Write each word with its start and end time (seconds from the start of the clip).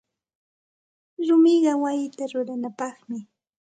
Rumiqa 1.27 1.73
wayita 1.81 2.23
ruranapaqmi. 2.31 3.19